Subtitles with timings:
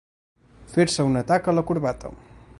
[0.71, 2.15] Fer-se una taca a la corbata.